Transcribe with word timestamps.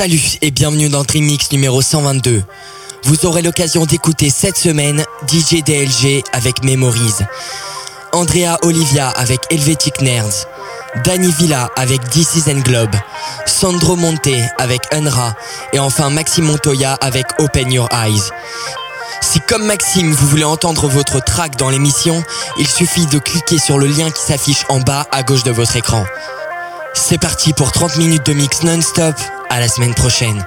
Salut 0.00 0.38
et 0.40 0.50
bienvenue 0.50 0.88
dans 0.88 1.04
Trimix 1.04 1.52
numéro 1.52 1.82
122. 1.82 2.42
Vous 3.04 3.26
aurez 3.26 3.42
l'occasion 3.42 3.84
d'écouter 3.84 4.30
cette 4.30 4.56
semaine 4.56 5.04
DJ 5.28 5.62
DLG 5.62 6.24
avec 6.32 6.64
Memories, 6.64 7.16
Andrea 8.12 8.56
Olivia 8.62 9.10
avec 9.10 9.40
Helvetic 9.50 10.00
Nerds, 10.00 10.46
Danny 11.04 11.30
Villa 11.32 11.68
avec 11.76 12.00
This 12.08 12.48
and 12.48 12.60
Globe, 12.60 12.96
Sandro 13.44 13.94
Monte 13.94 14.30
avec 14.56 14.80
Unra 14.90 15.34
et 15.74 15.78
enfin 15.78 16.08
Maxime 16.08 16.46
Montoya 16.46 16.94
avec 17.02 17.26
Open 17.38 17.70
Your 17.70 17.90
Eyes. 17.92 18.22
Si 19.20 19.38
comme 19.40 19.66
Maxime 19.66 20.12
vous 20.12 20.28
voulez 20.28 20.44
entendre 20.44 20.88
votre 20.88 21.22
track 21.22 21.56
dans 21.56 21.68
l'émission, 21.68 22.24
il 22.58 22.66
suffit 22.66 23.04
de 23.04 23.18
cliquer 23.18 23.58
sur 23.58 23.76
le 23.76 23.86
lien 23.86 24.10
qui 24.10 24.22
s'affiche 24.22 24.64
en 24.70 24.80
bas 24.80 25.06
à 25.12 25.22
gauche 25.22 25.42
de 25.42 25.50
votre 25.50 25.76
écran. 25.76 26.06
C'est 26.94 27.20
parti 27.20 27.52
pour 27.52 27.72
30 27.72 27.96
minutes 27.98 28.26
de 28.26 28.32
mix 28.32 28.62
non-stop, 28.62 29.14
à 29.48 29.60
la 29.60 29.68
semaine 29.68 29.94
prochaine. 29.94 30.44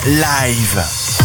Live. 0.00 1.21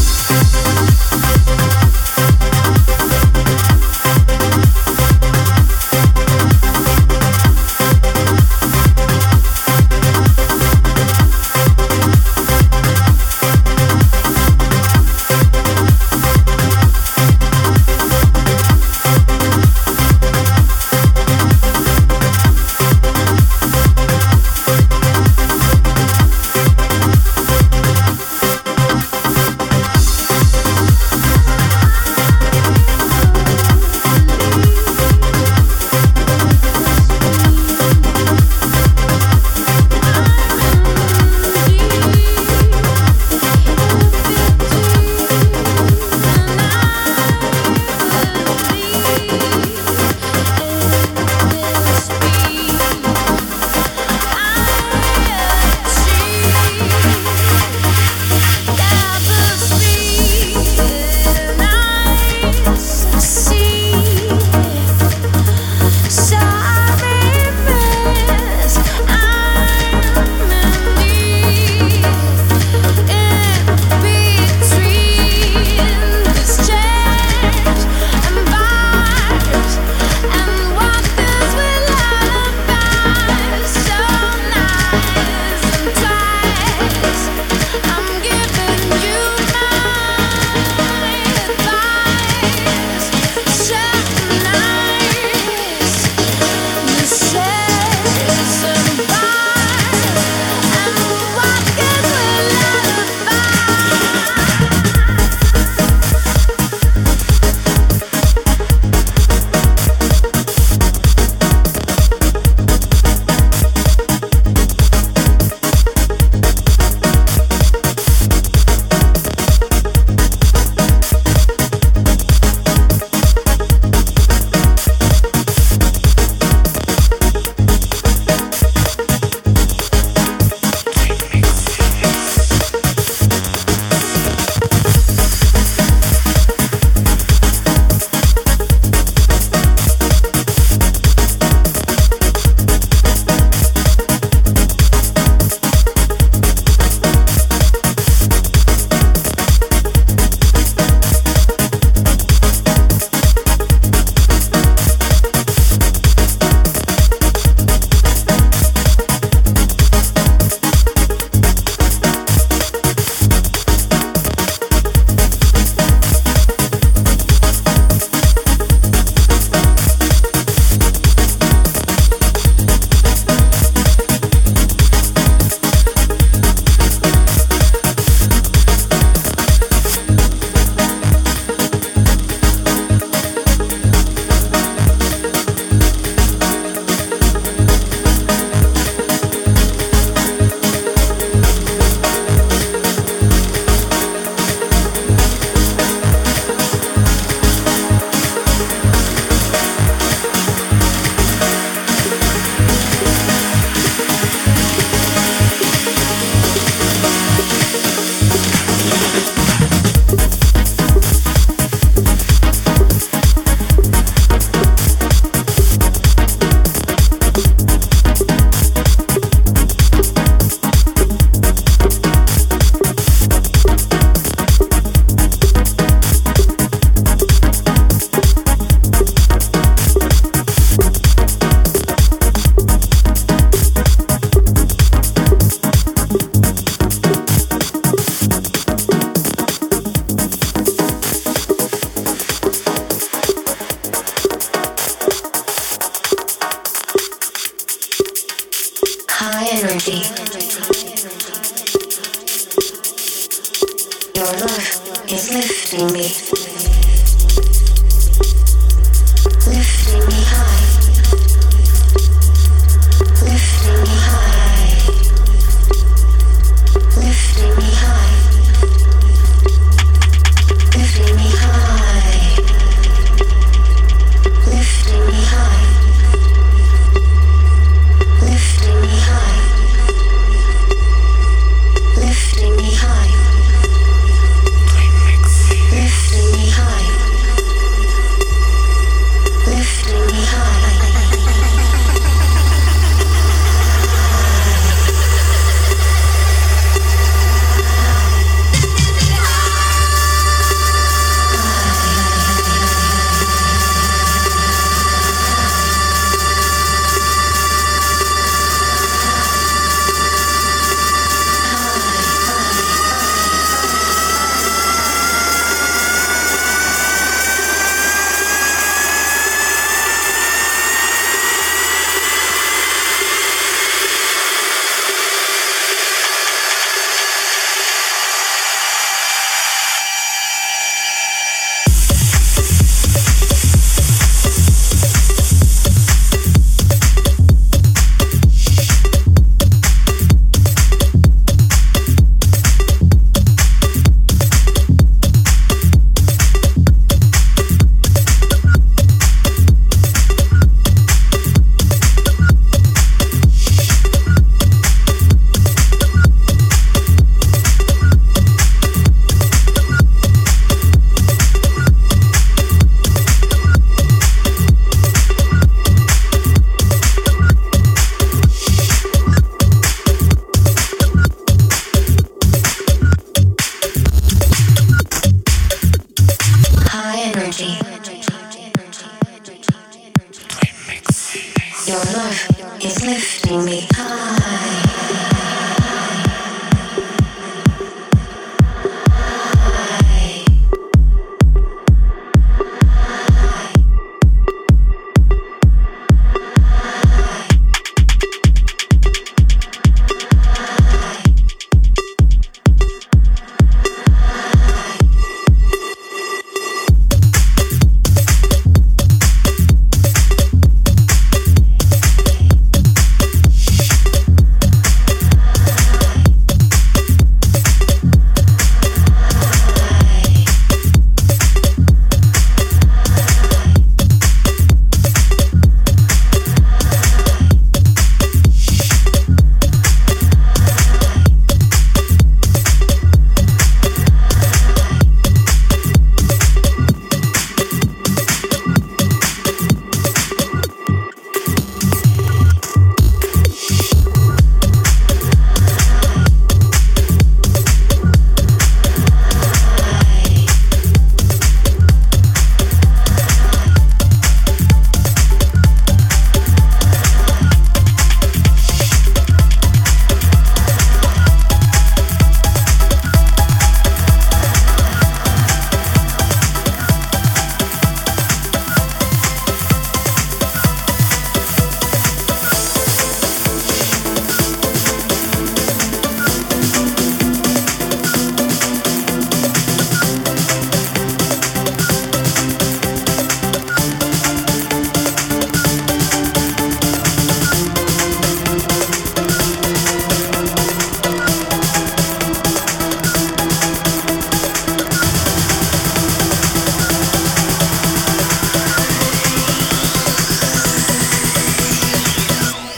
You're 381.77 381.93
not 381.93 382.06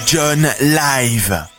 John 0.09 0.41
Live. 0.59 1.58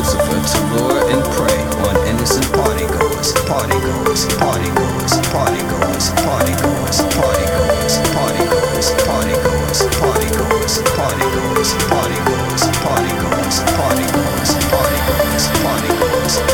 To 0.41 0.59
lure 0.73 1.05
and 1.13 1.23
prey 1.37 1.61
on 1.85 1.95
innocent 2.07 2.45
partygoers, 2.57 3.29
partygoers, 3.45 4.25
partygoers, 4.41 5.13
partygoers, 5.29 6.09
partygoers, 6.25 7.05
partygoers, 7.13 7.93
partygoers, 8.15 8.89
partygoers, 9.05 9.85
partygoers, 10.01 10.41
partygoers, 10.41 10.81
partygoers, 10.97 11.71
partygoers, 11.91 12.61
partygoers, 12.81 13.55
partygoers, 13.77 14.49
partygoers, 14.71 15.43
partygoers, 15.61 16.50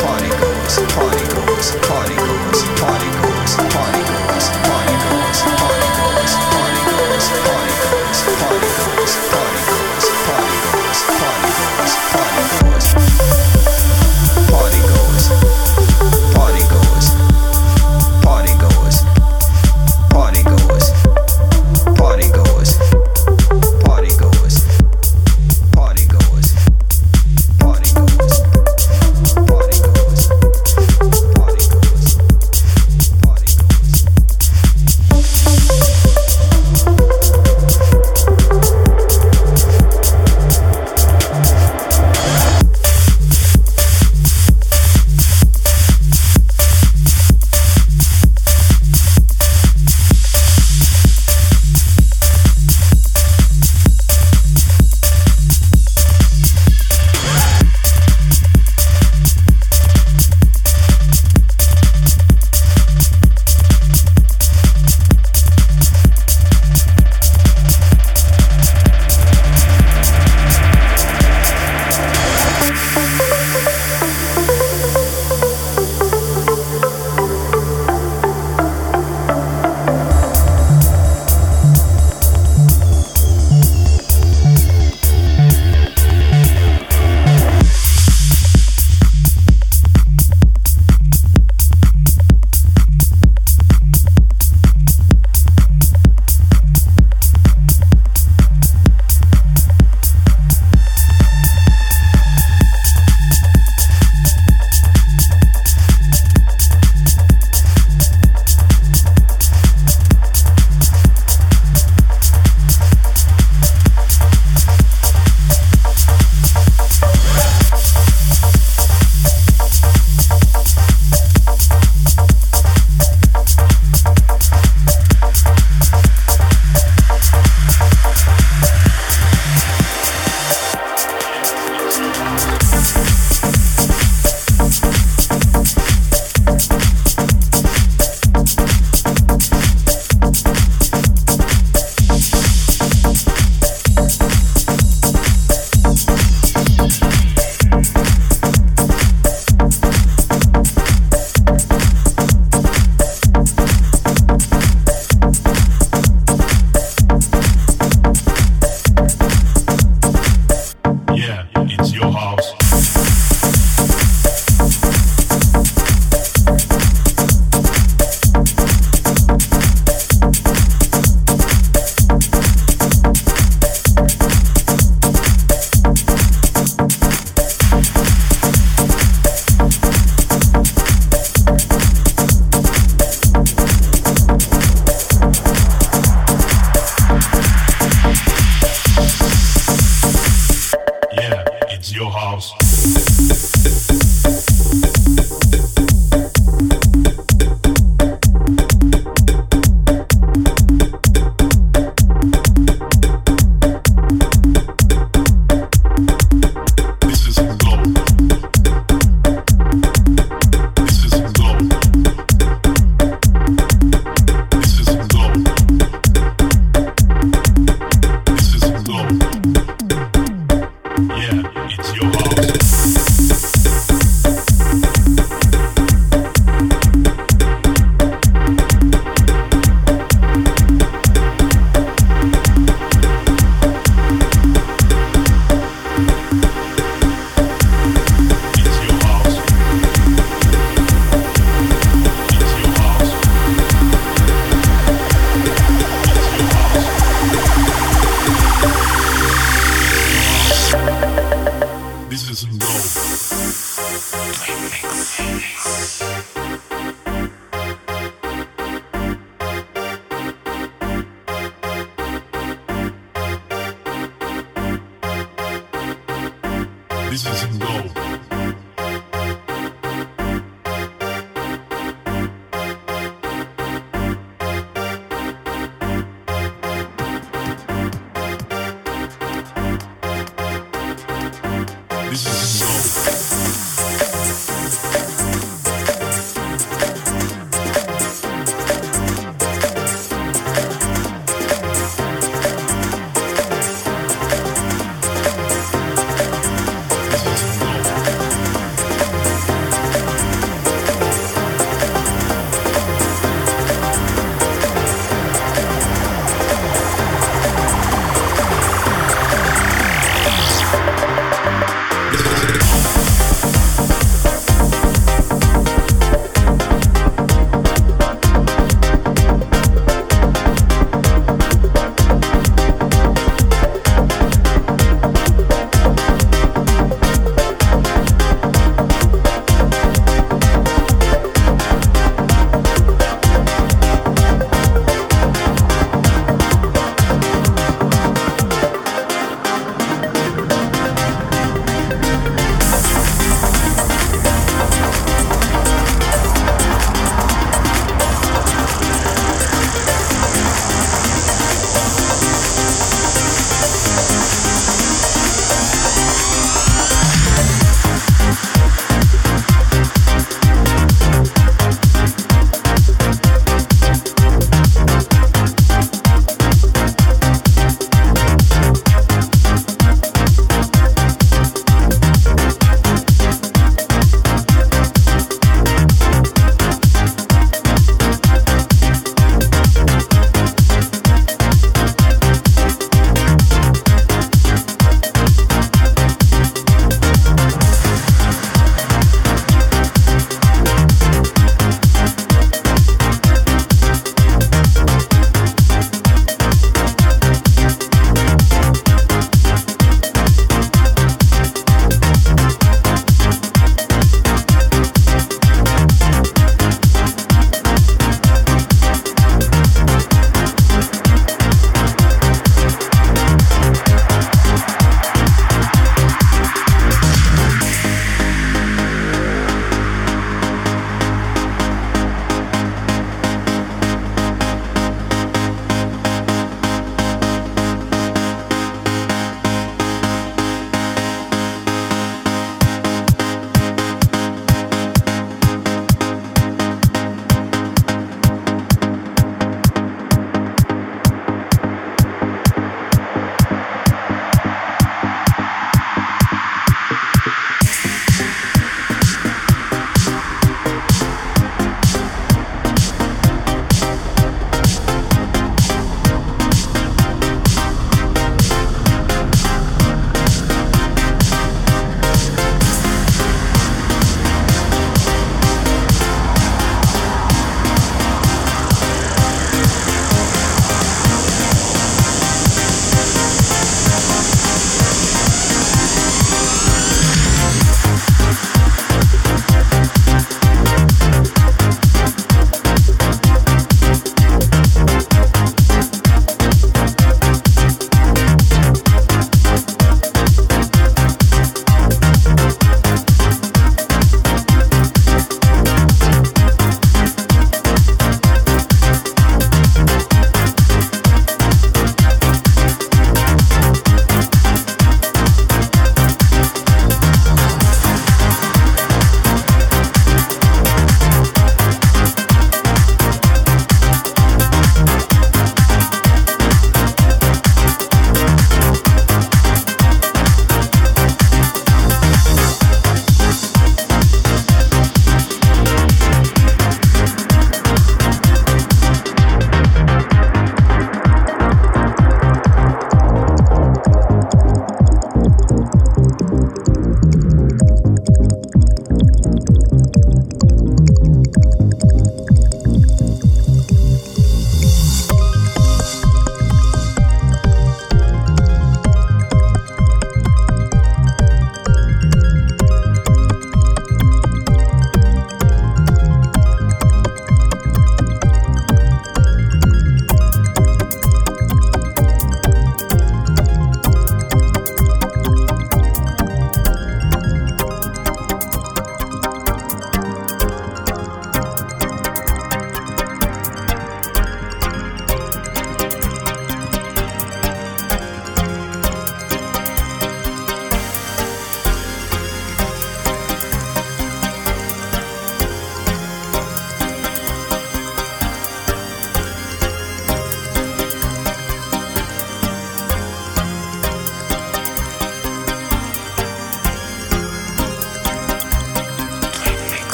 This 282.24 282.58
so 282.58 282.77